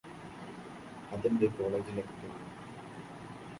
അതെന്റെ 1.11 1.47
കോളേജിലേക്ക് 1.47 2.15
പോവും 2.17 2.41